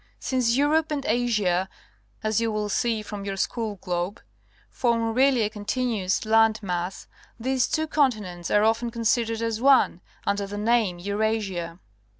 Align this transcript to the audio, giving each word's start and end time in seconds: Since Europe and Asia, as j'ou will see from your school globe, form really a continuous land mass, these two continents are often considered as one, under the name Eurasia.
Since 0.17 0.57
Europe 0.57 0.89
and 0.89 1.05
Asia, 1.05 1.69
as 2.23 2.39
j'ou 2.39 2.51
will 2.51 2.69
see 2.69 3.03
from 3.03 3.23
your 3.23 3.37
school 3.37 3.75
globe, 3.75 4.19
form 4.67 5.13
really 5.13 5.43
a 5.43 5.49
continuous 5.51 6.25
land 6.25 6.59
mass, 6.63 7.05
these 7.39 7.67
two 7.67 7.85
continents 7.85 8.49
are 8.49 8.63
often 8.63 8.89
considered 8.89 9.43
as 9.43 9.61
one, 9.61 10.01
under 10.25 10.47
the 10.47 10.57
name 10.57 10.97
Eurasia. 10.97 11.77